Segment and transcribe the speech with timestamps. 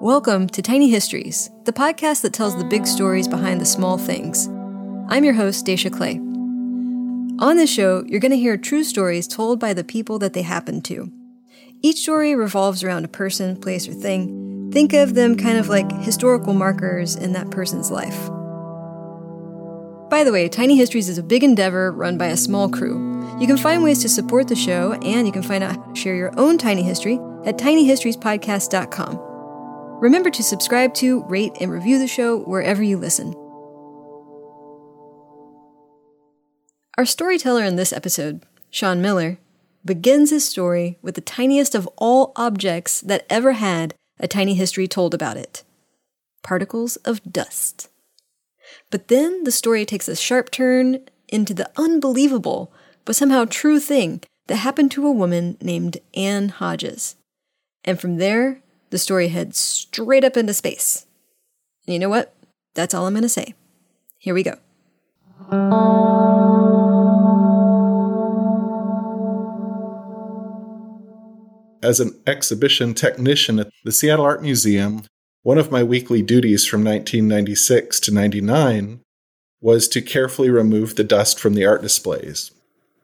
[0.00, 4.46] Welcome to Tiny Histories, the podcast that tells the big stories behind the small things.
[5.10, 6.14] I'm your host, Dacia Clay.
[7.38, 10.40] On this show, you're going to hear true stories told by the people that they
[10.40, 11.12] happen to.
[11.82, 14.70] Each story revolves around a person, place, or thing.
[14.72, 18.30] Think of them kind of like historical markers in that person's life.
[20.08, 23.15] By the way, Tiny Histories is a big endeavor run by a small crew.
[23.38, 25.94] You can find ways to support the show, and you can find out how to
[25.94, 29.18] share your own tiny history at tinyhistoriespodcast.com.
[30.00, 33.34] Remember to subscribe to, rate, and review the show wherever you listen.
[36.96, 39.38] Our storyteller in this episode, Sean Miller,
[39.84, 44.88] begins his story with the tiniest of all objects that ever had a tiny history
[44.88, 45.62] told about it
[46.42, 47.90] particles of dust.
[48.90, 52.72] But then the story takes a sharp turn into the unbelievable,
[53.06, 57.16] but somehow true thing that happened to a woman named Ann Hodges.
[57.84, 58.60] And from there,
[58.90, 61.06] the story heads straight up into space.
[61.86, 62.34] And you know what?
[62.74, 63.54] That's all I'm going to say.
[64.18, 64.58] Here we go.
[71.82, 75.04] As an exhibition technician at the Seattle Art Museum,
[75.42, 79.00] one of my weekly duties from 1996 to 99
[79.60, 82.50] was to carefully remove the dust from the art displays.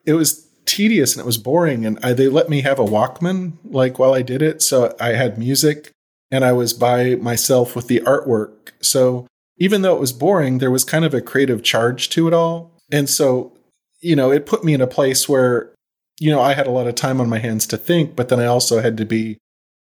[0.05, 1.85] It was tedious and it was boring.
[1.85, 4.63] And I, they let me have a Walkman like while I did it.
[4.63, 5.91] So I had music
[6.31, 8.73] and I was by myself with the artwork.
[8.81, 9.27] So
[9.59, 12.73] even though it was boring, there was kind of a creative charge to it all.
[12.91, 13.53] And so,
[14.01, 15.73] you know, it put me in a place where,
[16.19, 18.41] you know, I had a lot of time on my hands to think, but then
[18.41, 19.39] I also had to be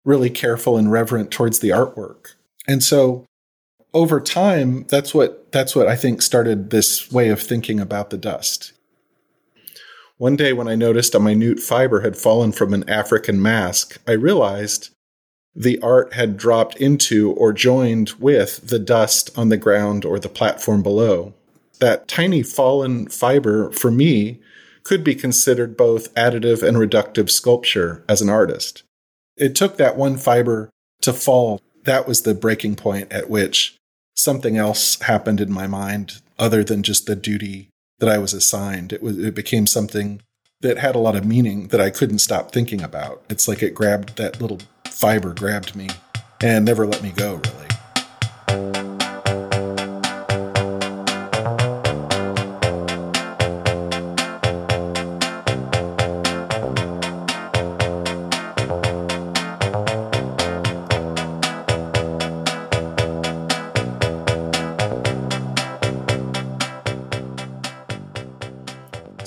[0.05, 2.33] really careful and reverent towards the artwork.
[2.67, 3.25] And so
[3.93, 8.17] over time, that's what that's what I think started this way of thinking about the
[8.17, 8.73] dust.
[10.19, 14.11] One day when I noticed a minute fiber had fallen from an African mask, I
[14.11, 14.89] realized
[15.55, 20.27] the art had dropped into or joined with the dust on the ground or the
[20.27, 21.35] platform below.
[21.79, 24.41] That tiny fallen fiber, for me,
[24.83, 28.83] could be considered both additive and reductive sculpture as an artist.
[29.37, 30.69] It took that one fiber
[31.01, 31.61] to fall.
[31.85, 33.77] That was the breaking point at which
[34.17, 37.68] something else happened in my mind other than just the duty
[37.99, 38.93] that I was assigned.
[38.93, 40.21] It was it became something
[40.61, 43.23] that had a lot of meaning that I couldn't stop thinking about.
[43.29, 45.89] It's like it grabbed that little fiber grabbed me
[46.41, 47.68] and never let me go really.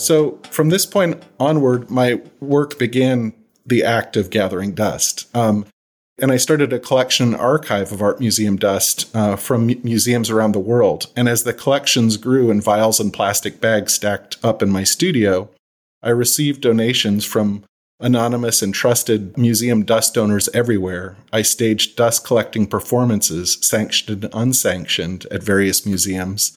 [0.02, 3.32] So from this point onward, my work began
[3.64, 5.34] the act of gathering dust.
[5.34, 5.66] Um,
[6.18, 10.60] and I started a collection archive of art museum dust uh, from museums around the
[10.60, 11.10] world.
[11.16, 15.48] And as the collections grew in vials and plastic bags stacked up in my studio,
[16.02, 17.64] I received donations from
[18.00, 21.16] anonymous and trusted museum dust donors everywhere.
[21.32, 26.56] I staged dust collecting performances, sanctioned and unsanctioned, at various museums.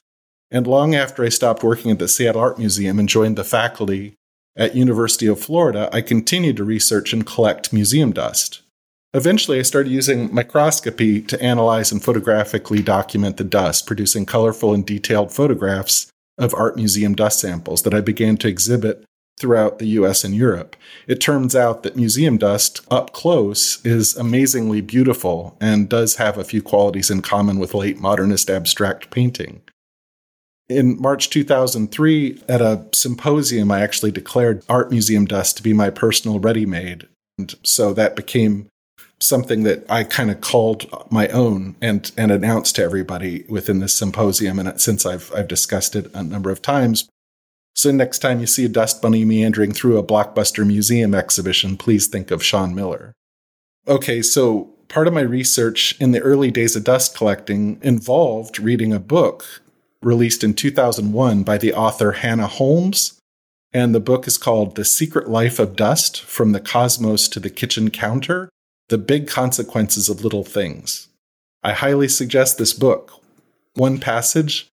[0.50, 4.14] And long after I stopped working at the Seattle Art Museum and joined the faculty
[4.56, 8.62] at University of Florida, I continued to research and collect museum dust.
[9.12, 14.86] Eventually, I started using microscopy to analyze and photographically document the dust, producing colorful and
[14.86, 19.04] detailed photographs of art museum dust samples that I began to exhibit
[19.38, 20.76] throughout the US and Europe.
[21.06, 26.44] It turns out that museum dust up close is amazingly beautiful and does have a
[26.44, 29.62] few qualities in common with late modernist abstract painting.
[30.68, 35.90] In March 2003, at a symposium, I actually declared art museum dust to be my
[35.90, 37.06] personal ready made.
[37.38, 38.68] And so that became
[39.20, 43.96] something that I kind of called my own and, and announced to everybody within this
[43.96, 44.58] symposium.
[44.58, 47.08] And since I've, I've discussed it a number of times.
[47.74, 52.06] So next time you see a dust bunny meandering through a blockbuster museum exhibition, please
[52.06, 53.12] think of Sean Miller.
[53.86, 58.92] Okay, so part of my research in the early days of dust collecting involved reading
[58.92, 59.62] a book
[60.02, 63.18] released in 2001 by the author Hannah Holmes.
[63.72, 67.50] And the book is called The Secret Life of Dust From the Cosmos to the
[67.50, 68.48] Kitchen Counter
[68.88, 71.08] The Big Consequences of Little Things.
[71.62, 73.22] I highly suggest this book.
[73.74, 74.68] One passage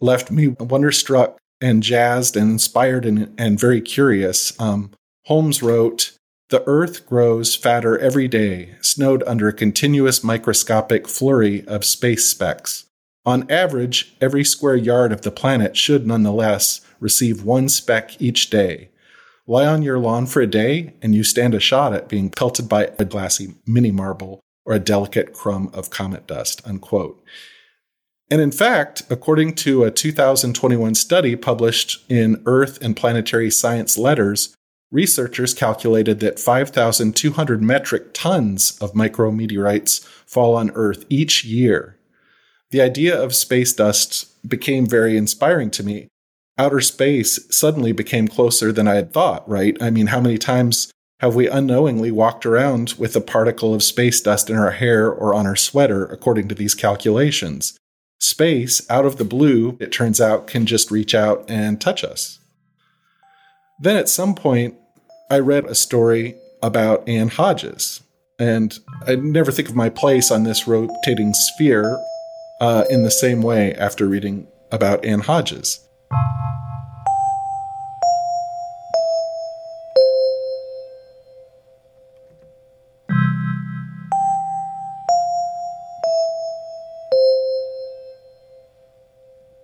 [0.00, 4.58] left me wonderstruck and jazzed and inspired and, and very curious.
[4.60, 4.90] Um,
[5.24, 6.12] Holmes wrote,
[6.48, 12.85] the Earth grows fatter every day, snowed under a continuous microscopic flurry of space specks.
[13.26, 18.90] On average, every square yard of the planet should nonetheless receive one speck each day.
[19.48, 22.68] lie on your lawn for a day and you stand a shot at being pelted
[22.68, 27.22] by a glassy mini marble or a delicate crumb of comet dust, unquote.
[28.28, 34.54] And in fact, according to a 2021 study published in Earth and Planetary Science Letters,
[34.90, 41.95] researchers calculated that 5,200 metric tons of micrometeorites fall on Earth each year.
[42.70, 46.08] The idea of space dust became very inspiring to me.
[46.58, 49.76] Outer space suddenly became closer than I had thought, right?
[49.80, 50.90] I mean, how many times
[51.20, 55.34] have we unknowingly walked around with a particle of space dust in our hair or
[55.34, 57.78] on our sweater, according to these calculations?
[58.18, 62.38] Space, out of the blue, it turns out, can just reach out and touch us.
[63.80, 64.74] Then at some point,
[65.30, 68.02] I read a story about Ann Hodges.
[68.38, 71.98] And I never think of my place on this rotating sphere
[72.60, 75.86] uh, in the same way after reading about Ann Hodges.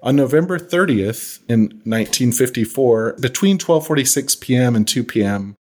[0.05, 4.75] On November 30th in 1954, between 12:46 p.m.
[4.75, 5.55] and 2 p.m.,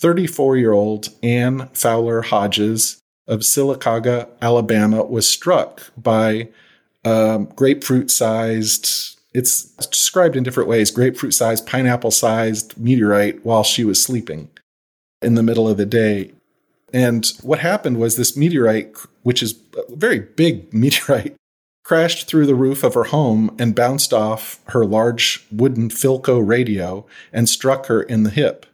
[0.00, 6.48] 34-year-old Ann Fowler Hodges of Sylacauga, Alabama, was struck by
[7.04, 9.18] a grapefruit-sized.
[9.34, 14.48] It's described in different ways: grapefruit-sized, pineapple-sized meteorite while she was sleeping
[15.20, 16.32] in the middle of the day.
[16.92, 21.36] And what happened was this meteorite, which is a very big meteorite,
[21.84, 27.06] crashed through the roof of her home and bounced off her large wooden Philco radio
[27.32, 28.66] and struck her in the hip.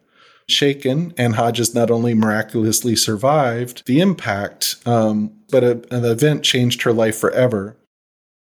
[0.49, 6.83] Shaken, Ann Hodges not only miraculously survived the impact, um, but a, an event changed
[6.83, 7.77] her life forever.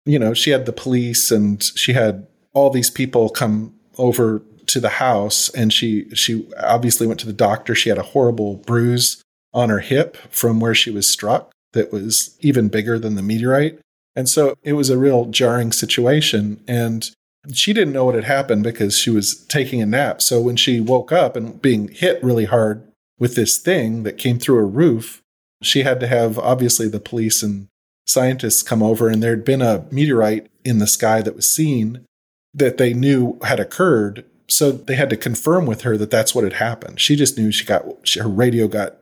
[0.05, 4.79] You know, she had the police and she had all these people come over to
[4.79, 7.75] the house and she she obviously went to the doctor.
[7.75, 9.21] She had a horrible bruise
[9.53, 13.79] on her hip from where she was struck that was even bigger than the meteorite.
[14.15, 16.63] And so it was a real jarring situation.
[16.67, 17.09] And
[17.51, 20.21] she didn't know what had happened because she was taking a nap.
[20.21, 22.88] So when she woke up and being hit really hard
[23.19, 25.21] with this thing that came through her roof,
[25.61, 27.67] she had to have obviously the police and
[28.05, 29.07] scientists come over.
[29.09, 32.05] And there'd been a meteorite in the sky that was seen
[32.53, 34.25] that they knew had occurred.
[34.47, 37.00] So they had to confirm with her that that's what had happened.
[37.00, 38.97] She just knew she got, she, her radio got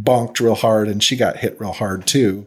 [0.00, 2.46] bonked real hard and she got hit real hard too.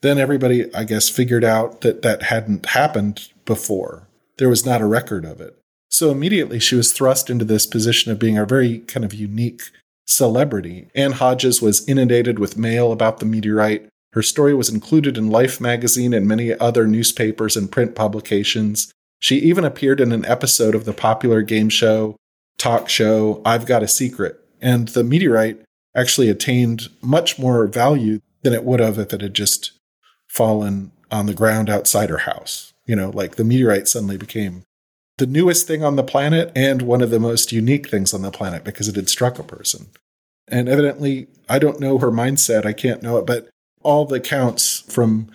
[0.00, 4.08] Then everybody, I guess, figured out that that hadn't happened before.
[4.38, 5.58] There was not a record of it.
[5.90, 9.62] So immediately she was thrust into this position of being a very kind of unique
[10.06, 10.88] celebrity.
[10.94, 13.88] Ann Hodges was inundated with mail about the meteorite.
[14.12, 18.92] Her story was included in Life magazine and many other newspapers and print publications.
[19.18, 22.16] She even appeared in an episode of the popular game show,
[22.58, 24.38] talk show, I've Got a Secret.
[24.60, 25.62] And the meteorite
[25.96, 29.72] actually attained much more value than it would have if it had just
[30.28, 32.72] fallen on the ground outside her house.
[32.86, 34.64] You know, like the meteorite suddenly became
[35.18, 38.30] the newest thing on the planet and one of the most unique things on the
[38.30, 39.88] planet because it had struck a person.
[40.48, 43.48] And evidently, I don't know her mindset, I can't know it, but
[43.82, 45.28] all the accounts from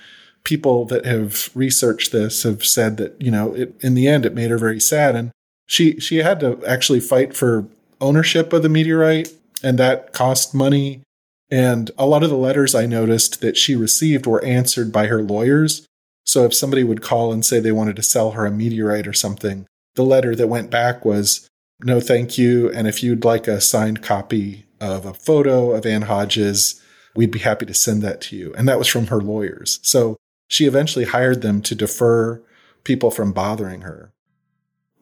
[0.43, 4.33] people that have researched this have said that, you know, it, in the end, it
[4.33, 5.15] made her very sad.
[5.15, 5.31] And
[5.65, 7.67] she, she had to actually fight for
[7.99, 11.01] ownership of the meteorite, and that cost money.
[11.49, 15.21] And a lot of the letters I noticed that she received were answered by her
[15.21, 15.85] lawyers.
[16.25, 19.13] So if somebody would call and say they wanted to sell her a meteorite or
[19.13, 21.47] something, the letter that went back was,
[21.83, 22.71] no, thank you.
[22.71, 26.81] And if you'd like a signed copy of a photo of Ann Hodges,
[27.17, 28.53] we'd be happy to send that to you.
[28.55, 29.79] And that was from her lawyers.
[29.81, 32.41] So she eventually hired them to defer
[32.83, 34.13] people from bothering her.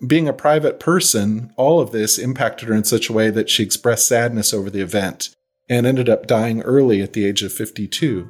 [0.06, 3.64] Being a private person, all of this impacted her in such a way that she
[3.64, 5.36] expressed sadness over the event
[5.70, 8.30] and ended up dying early at the age of 52.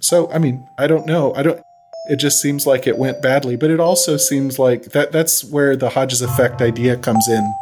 [0.00, 1.32] So, I mean, I don't know.
[1.34, 1.60] I don't
[2.08, 5.76] it just seems like it went badly, but it also seems like that that's where
[5.76, 7.54] the Hodges effect idea comes in.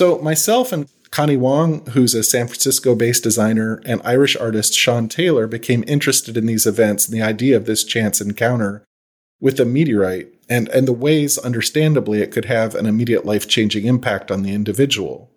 [0.00, 5.10] So, myself and Connie Wong, who's a San Francisco based designer, and Irish artist Sean
[5.10, 8.82] Taylor became interested in these events and the idea of this chance encounter
[9.42, 13.84] with a meteorite and, and the ways, understandably, it could have an immediate life changing
[13.84, 15.30] impact on the individual.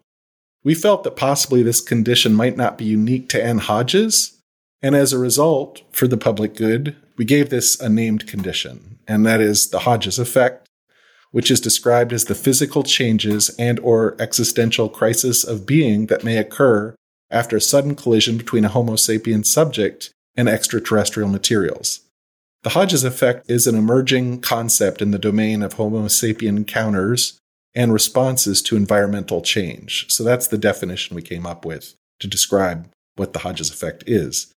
[0.64, 4.40] We felt that possibly this condition might not be unique to Ann Hodges,
[4.82, 9.26] and as a result, for the public good, we gave this a named condition, and
[9.26, 10.63] that is the Hodges effect
[11.34, 16.38] which is described as the physical changes and or existential crisis of being that may
[16.38, 16.96] occur
[17.32, 22.02] after a sudden collision between a Homo sapiens subject and extraterrestrial materials.
[22.62, 27.40] The Hodges effect is an emerging concept in the domain of Homo sapien encounters
[27.74, 30.06] and responses to environmental change.
[30.10, 34.53] So that's the definition we came up with to describe what the Hodges effect is.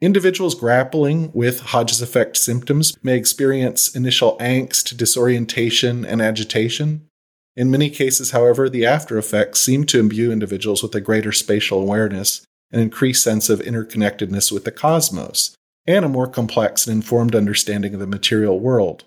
[0.00, 7.08] Individuals grappling with Hodges effect symptoms may experience initial angst, disorientation, and agitation.
[7.56, 11.80] In many cases, however, the after effects seem to imbue individuals with a greater spatial
[11.80, 17.34] awareness, an increased sense of interconnectedness with the cosmos, and a more complex and informed
[17.34, 19.02] understanding of the material world.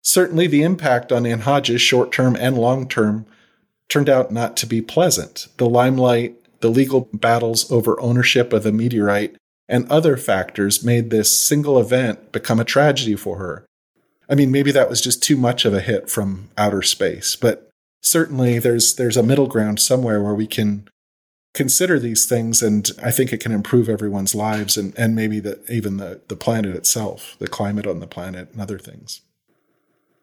[0.00, 3.26] Certainly, the impact on Ann Hodges, short term and long term,
[3.90, 5.48] turned out not to be pleasant.
[5.58, 9.36] The limelight, the legal battles over ownership of the meteorite,
[9.68, 13.66] and other factors made this single event become a tragedy for her.
[14.28, 17.70] I mean, maybe that was just too much of a hit from outer space, but
[18.02, 20.88] certainly there's there's a middle ground somewhere where we can
[21.54, 25.60] consider these things and I think it can improve everyone's lives and, and maybe the,
[25.70, 29.20] even the, the planet itself, the climate on the planet and other things.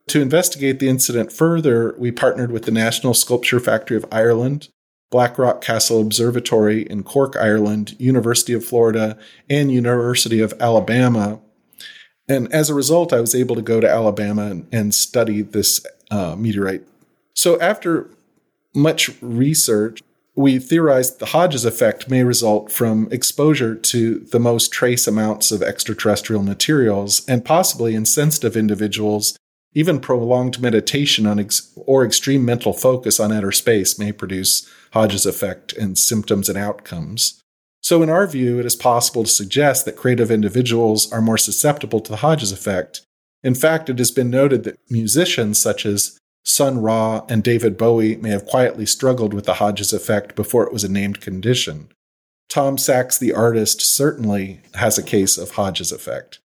[0.07, 4.67] To investigate the incident further, we partnered with the National Sculpture Factory of Ireland,
[5.11, 9.17] Blackrock Castle Observatory in Cork, Ireland, University of Florida,
[9.49, 11.39] and University of Alabama.
[12.27, 15.85] And as a result, I was able to go to Alabama and, and study this
[16.09, 16.83] uh, meteorite.
[17.33, 18.09] So after
[18.73, 20.01] much research,
[20.33, 25.61] we theorized the Hodges effect may result from exposure to the most trace amounts of
[25.61, 29.37] extraterrestrial materials and possibly in sensitive individuals
[29.73, 35.25] even prolonged meditation on ex- or extreme mental focus on outer space may produce Hodges
[35.25, 37.41] effect in symptoms and outcomes.
[37.81, 41.99] So, in our view, it is possible to suggest that creative individuals are more susceptible
[42.01, 43.01] to the Hodges effect.
[43.43, 48.17] In fact, it has been noted that musicians such as Sun Ra and David Bowie
[48.17, 51.89] may have quietly struggled with the Hodges effect before it was a named condition.
[52.49, 56.39] Tom Sachs, the artist, certainly has a case of Hodges effect.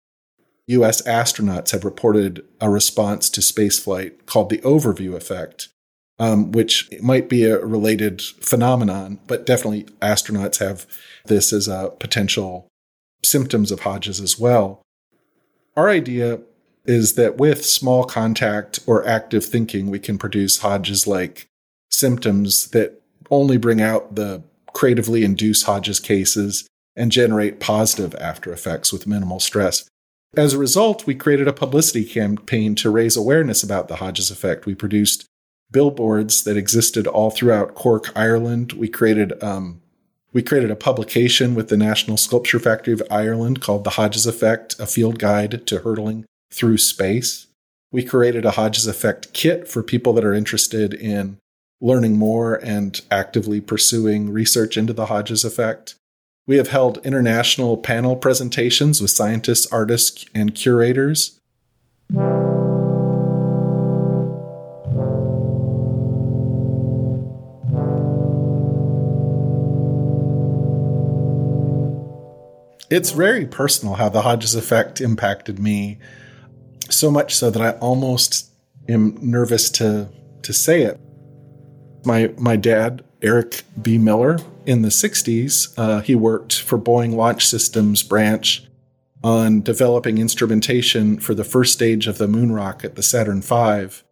[0.66, 5.68] US astronauts have reported a response to spaceflight called the overview effect,
[6.18, 10.86] um, which might be a related phenomenon, but definitely astronauts have
[11.26, 12.68] this as a potential
[13.24, 14.82] symptoms of Hodges as well.
[15.76, 16.40] Our idea
[16.86, 21.48] is that with small contact or active thinking, we can produce Hodges like
[21.90, 24.42] symptoms that only bring out the
[24.72, 26.66] creatively induced Hodges cases
[26.96, 29.88] and generate positive after effects with minimal stress.
[30.36, 34.66] As a result, we created a publicity campaign to raise awareness about the Hodges effect.
[34.66, 35.26] We produced
[35.70, 38.72] billboards that existed all throughout Cork, Ireland.
[38.72, 39.80] We created um,
[40.32, 44.74] we created a publication with the National Sculpture Factory of Ireland called The Hodges Effect,
[44.80, 47.46] a field guide to hurtling through space.
[47.92, 51.38] We created a Hodges Effect kit for people that are interested in
[51.80, 55.94] learning more and actively pursuing research into the Hodges Effect.
[56.46, 61.40] We have held international panel presentations with scientists, artists, and curators.
[72.90, 75.98] It's very personal how the Hodges effect impacted me,
[76.90, 78.50] so much so that I almost
[78.86, 80.10] am nervous to
[80.42, 81.00] to say it.
[82.04, 83.96] My my dad, Eric B.
[83.96, 88.64] Miller, in the 60s, uh, he worked for Boeing Launch Systems branch
[89.22, 94.02] on developing instrumentation for the first stage of the moon rocket, the Saturn V.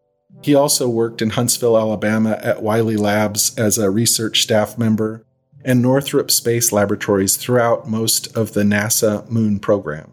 [0.40, 5.26] He also worked in Huntsville, Alabama at Wyle Labs as a research staff member
[5.62, 10.11] and Northrop Space Laboratories throughout most of the NASA moon program.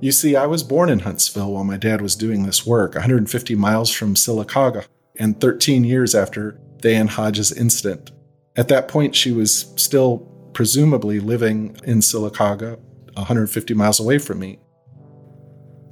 [0.00, 3.54] You see, I was born in Huntsville while my dad was doing this work, 150
[3.54, 8.10] miles from Sylacauga, and 13 years after the Hodges incident.
[8.56, 12.78] At that point, she was still presumably living in Sylacauga,
[13.14, 14.58] 150 miles away from me.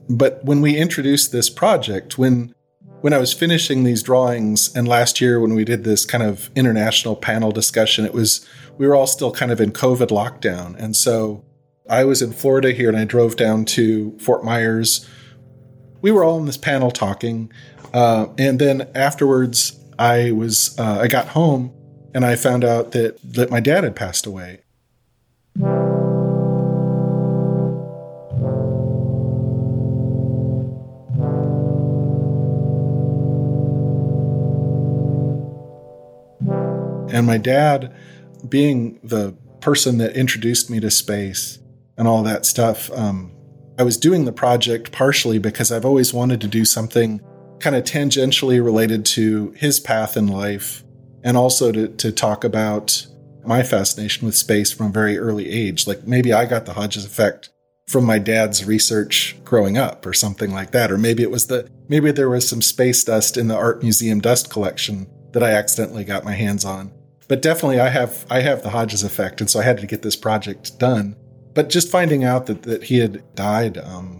[0.08, 2.54] But when we introduced this project, when
[3.00, 6.50] when I was finishing these drawings, and last year when we did this kind of
[6.54, 10.94] international panel discussion, it was we were all still kind of in COVID lockdown, and
[10.94, 11.44] so
[11.88, 15.08] I was in Florida here, and I drove down to Fort Myers.
[16.02, 17.50] We were all in this panel talking,
[17.94, 21.74] uh, and then afterwards, I was uh, I got home
[22.14, 24.62] and I found out that, that my dad had passed away.
[37.12, 37.94] And my dad,
[38.48, 41.58] being the person that introduced me to space
[41.98, 43.32] and all that stuff, um,
[43.78, 47.20] I was doing the project partially because I've always wanted to do something
[47.60, 50.82] kind of tangentially related to his path in life
[51.22, 53.06] and also to, to talk about
[53.44, 55.86] my fascination with space from a very early age.
[55.86, 57.50] Like maybe I got the Hodges effect
[57.88, 60.90] from my dad's research growing up or something like that.
[60.90, 64.20] Or maybe it was the, maybe there was some space dust in the art museum
[64.20, 66.92] dust collection that I accidentally got my hands on.
[67.28, 69.40] But definitely I have, I have the Hodges effect.
[69.40, 71.16] And so I had to get this project done.
[71.54, 74.19] But just finding out that, that he had died, um,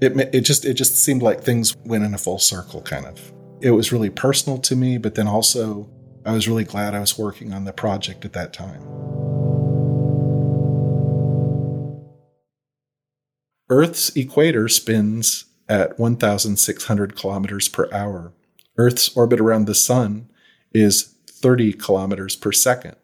[0.00, 3.32] it, it just, it just seemed like things went in a full circle kind of.
[3.60, 5.88] It was really personal to me, but then also
[6.24, 8.82] I was really glad I was working on the project at that time.
[13.70, 18.32] Earth's equator spins at 1,600 kilometers per hour.
[18.78, 20.30] Earth's orbit around the Sun
[20.72, 22.96] is 30 kilometers per second.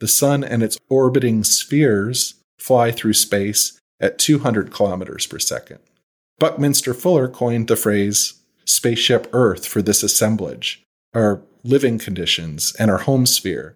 [0.00, 5.78] The Sun and its orbiting spheres fly through space at 200 kilometers per second.
[6.38, 8.34] Buckminster Fuller coined the phrase
[8.64, 10.82] spaceship Earth for this assemblage,
[11.14, 13.74] our living conditions, and our home sphere.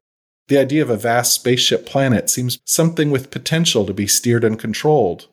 [0.49, 4.59] The idea of a vast spaceship planet seems something with potential to be steered and
[4.59, 5.27] controlled,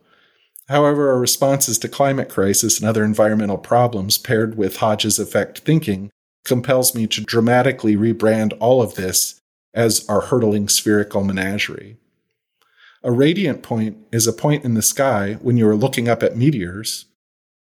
[0.70, 6.10] However, our responses to climate crisis and other environmental problems paired with Hodges effect thinking
[6.46, 9.40] compels me to dramatically rebrand all of this
[9.74, 11.98] as our hurtling spherical menagerie.
[13.04, 16.38] A radiant point is a point in the sky when you are looking up at
[16.38, 17.06] meteors,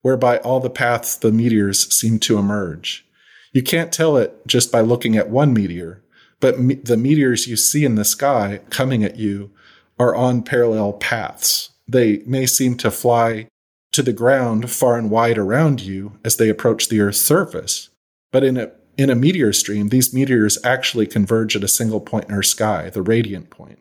[0.02, 3.06] whereby all the paths the meteors seem to emerge.
[3.52, 6.02] You can't tell it just by looking at one meteor,
[6.40, 9.50] but me- the meteors you see in the sky coming at you
[9.98, 13.48] are on parallel paths they may seem to fly
[13.92, 17.88] to the ground far and wide around you as they approach the Earth's surface.
[18.30, 22.26] But in a, in a meteor stream, these meteors actually converge at a single point
[22.28, 23.78] in our sky, the radiant point.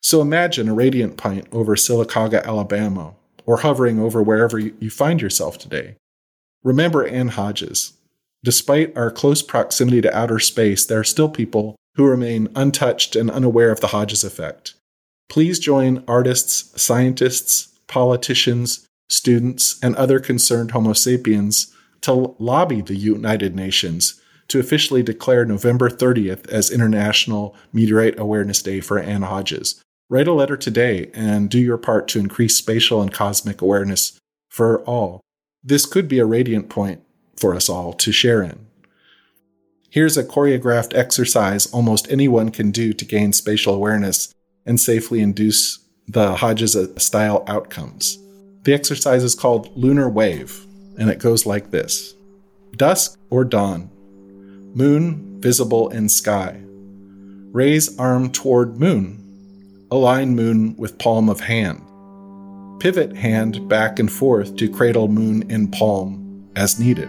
[0.00, 3.14] So imagine a radiant point over Sylacauga, Alabama,
[3.46, 5.96] or hovering over wherever you find yourself today.
[6.62, 7.92] Remember Ann Hodges.
[8.42, 13.30] Despite our close proximity to outer space, there are still people who remain untouched and
[13.30, 14.74] unaware of the Hodges effect.
[15.30, 23.54] Please join artists, scientists, politicians, students, and other concerned Homo sapiens to lobby the United
[23.54, 29.82] Nations to officially declare November 30th as International Meteorite Awareness Day for Ann Hodges.
[30.10, 34.18] Write a letter today and do your part to increase spatial and cosmic awareness
[34.50, 35.22] for all.
[35.62, 37.02] This could be a radiant point
[37.36, 38.66] for us all to share in.
[39.88, 44.34] Here's a choreographed exercise almost anyone can do to gain spatial awareness
[44.66, 48.18] and safely induce the Hodges style outcomes.
[48.62, 50.66] The exercise is called Lunar Wave,
[50.98, 52.14] and it goes like this
[52.76, 53.90] Dusk or dawn,
[54.74, 56.60] moon visible in sky.
[57.52, 59.23] Raise arm toward moon,
[59.90, 61.80] align moon with palm of hand.
[62.80, 67.08] Pivot hand back and forth to cradle moon in palm as needed.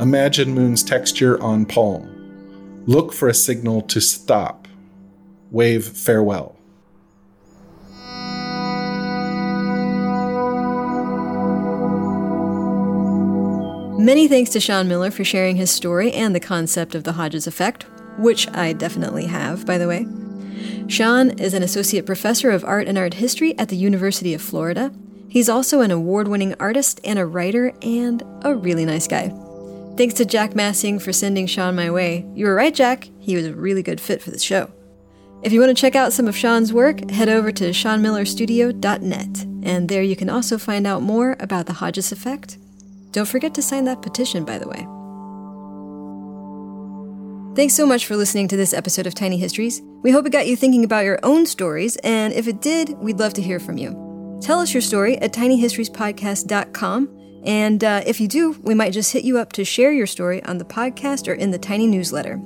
[0.00, 2.08] Imagine moon's texture on palm.
[2.86, 4.66] Look for a signal to stop
[5.50, 6.56] wave farewell.
[13.98, 17.46] Many thanks to Sean Miller for sharing his story and the concept of the Hodges
[17.46, 17.84] effect,
[18.18, 20.08] which I definitely have, by the way.
[20.88, 24.92] Sean is an associate professor of art and art history at the University of Florida.
[25.28, 29.32] He's also an award winning artist and a writer and a really nice guy.
[29.96, 32.26] Thanks to Jack Massing for sending Sean my way.
[32.34, 33.08] You were right, Jack.
[33.18, 34.70] He was a really good fit for the show.
[35.42, 39.88] If you want to check out some of Sean's work, head over to seanmillerstudio.net, and
[39.88, 42.58] there you can also find out more about the Hodges effect.
[43.10, 44.86] Don't forget to sign that petition, by the way.
[47.54, 49.82] Thanks so much for listening to this episode of Tiny Histories.
[50.00, 53.18] We hope it got you thinking about your own stories, and if it did, we'd
[53.18, 54.38] love to hear from you.
[54.40, 59.24] Tell us your story at tinyhistoriespodcast.com, and uh, if you do, we might just hit
[59.24, 62.40] you up to share your story on the podcast or in the Tiny newsletter.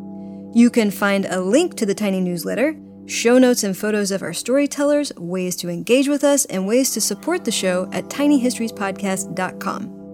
[0.54, 2.74] You can find a link to the Tiny newsletter
[3.06, 7.00] show notes and photos of our storytellers, ways to engage with us, and ways to
[7.00, 10.05] support the show at tinyhistoriespodcast.com.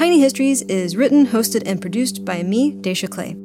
[0.00, 3.36] Tiny Histories is written, hosted, and produced by me, Dacia Clay.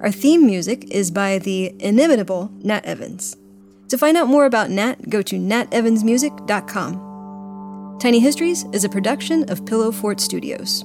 [0.00, 3.36] Our theme music is by the inimitable Nat Evans.
[3.90, 7.98] To find out more about Nat, go to natevansmusic.com.
[8.00, 10.84] Tiny Histories is a production of Pillow Fort Studios.